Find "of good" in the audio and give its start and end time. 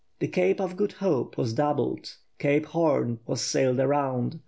0.59-0.93